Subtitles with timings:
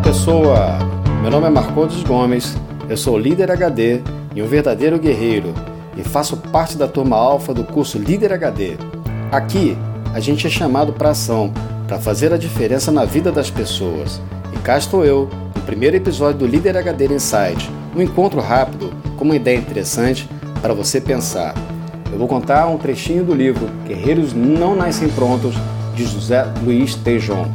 [0.00, 0.78] pessoa!
[1.22, 2.56] Meu nome é Marcondes Gomes,
[2.88, 4.00] eu sou líder HD
[4.34, 5.54] e um verdadeiro guerreiro
[5.96, 8.76] e faço parte da turma alfa do curso Líder HD.
[9.32, 9.76] Aqui,
[10.12, 11.52] a gente é chamado para ação,
[11.88, 14.20] para fazer a diferença na vida das pessoas.
[14.52, 19.24] E cá estou eu, no primeiro episódio do Líder HD Insight, um encontro rápido com
[19.24, 20.28] uma ideia interessante
[20.60, 21.54] para você pensar.
[22.12, 25.54] Eu vou contar um trechinho do livro Guerreiros Não Nascem Prontos,
[25.94, 27.46] de José Luiz Tejon.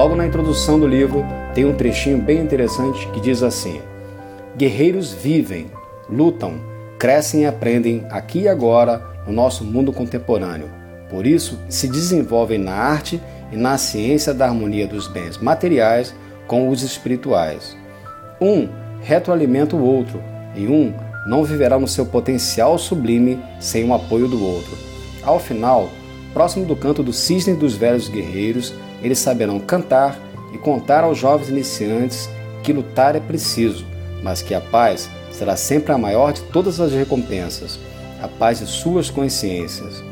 [0.00, 3.82] Logo na introdução do livro tem um trechinho bem interessante que diz assim:
[4.56, 5.66] Guerreiros vivem,
[6.08, 6.54] lutam,
[6.98, 10.70] crescem e aprendem aqui e agora no nosso mundo contemporâneo.
[11.10, 13.20] Por isso, se desenvolvem na arte
[13.52, 16.14] e na ciência da harmonia dos bens materiais
[16.46, 17.76] com os espirituais.
[18.40, 18.70] Um
[19.02, 20.18] retroalimenta o outro,
[20.56, 20.94] e um
[21.26, 24.78] não viverá no seu potencial sublime sem o apoio do outro.
[25.22, 25.90] Ao final,
[26.32, 30.18] próximo do canto do cisne dos velhos guerreiros, eles saberão cantar
[30.52, 32.28] e contar aos jovens iniciantes
[32.62, 33.84] que lutar é preciso,
[34.22, 37.78] mas que a paz será sempre a maior de todas as recompensas,
[38.20, 40.02] a paz de suas consciências.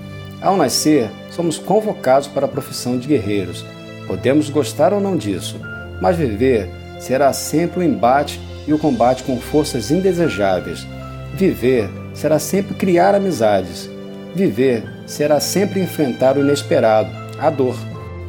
[0.40, 3.64] Ao nascer, somos convocados para a profissão de guerreiros.
[4.06, 5.60] Podemos gostar ou não disso,
[6.00, 10.86] mas viver será sempre o um embate e o combate com forças indesejáveis.
[11.34, 13.90] Viver será sempre criar amizades.
[14.38, 17.74] Viver será sempre enfrentar o inesperado, a dor.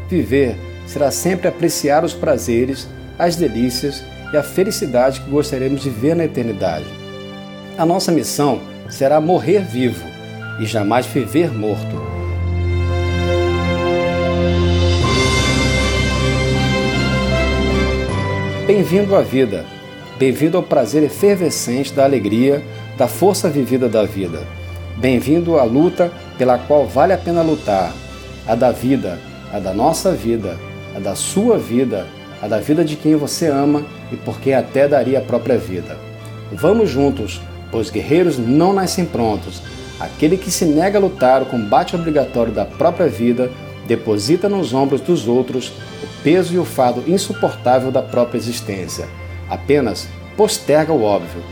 [0.09, 0.57] Viver
[0.88, 2.88] será sempre apreciar os prazeres,
[3.19, 6.87] as delícias e a felicidade que gostaríamos de ver na eternidade.
[7.77, 10.03] A nossa missão será morrer vivo
[10.59, 12.02] e jamais viver morto.
[18.65, 19.64] Bem-vindo à vida,
[20.17, 22.64] bem-vindo ao prazer efervescente da alegria,
[22.97, 24.58] da força vivida da vida.
[24.98, 27.94] Bem-vindo à luta pela qual vale a pena lutar,
[28.45, 29.20] a da vida,
[29.52, 30.58] a da nossa vida,
[30.95, 32.05] a da sua vida,
[32.42, 35.98] a da vida de quem você ama e por quem até daria a própria vida.
[36.52, 37.42] Vamos juntos,
[37.72, 39.61] pois guerreiros não nascem prontos.
[40.00, 43.52] Aquele que se nega a lutar o combate obrigatório da própria vida
[43.88, 45.71] deposita nos ombros dos outros
[46.04, 49.08] o peso e o fardo insuportável da própria existência.
[49.50, 50.08] Apenas
[50.38, 51.44] posterga o óbvio.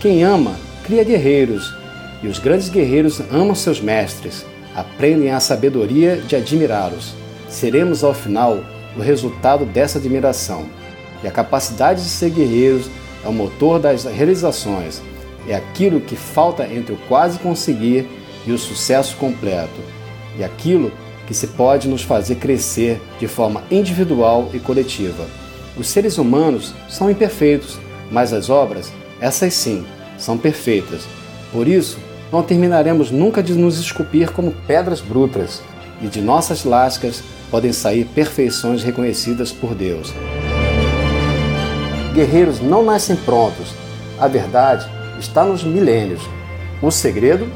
[0.00, 1.74] Quem ama, cria guerreiros,
[2.22, 4.44] e os grandes guerreiros amam seus mestres,
[4.74, 7.14] aprendem a sabedoria de admirá-los
[7.48, 8.58] seremos ao final
[8.96, 10.66] o resultado dessa admiração.
[11.22, 12.90] E a capacidade de ser guerreiros
[13.24, 15.02] é o motor das realizações,
[15.48, 18.06] é aquilo que falta entre o quase conseguir
[18.46, 19.80] e o sucesso completo,
[20.38, 20.92] e aquilo
[21.26, 25.26] que se pode nos fazer crescer de forma individual e coletiva.
[25.76, 27.78] Os seres humanos são imperfeitos,
[28.10, 29.84] mas as obras, essas sim,
[30.18, 31.02] são perfeitas.
[31.52, 31.98] Por isso,
[32.32, 35.62] não terminaremos nunca de nos esculpir como pedras brutas,
[36.00, 40.12] e de nossas lascas podem sair perfeições reconhecidas por Deus.
[42.12, 43.74] Guerreiros não nascem prontos.
[44.18, 44.86] A verdade
[45.18, 46.22] está nos milênios.
[46.82, 47.46] O segredo?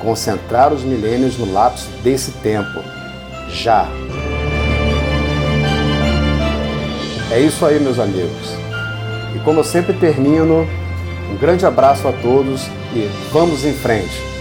[0.00, 2.82] Concentrar os milênios no lapso desse tempo.
[3.48, 3.88] Já.
[7.30, 8.54] É isso aí, meus amigos.
[9.34, 10.68] E como eu sempre termino,
[11.30, 14.33] um grande abraço a todos e vamos em frente.